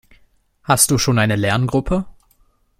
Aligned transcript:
Hast 0.63 0.89
du 0.89 0.97
schon 0.97 1.19
eine 1.19 1.35
Lerngruppe? 1.35 2.05